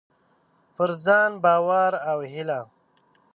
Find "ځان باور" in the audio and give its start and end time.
1.05-1.93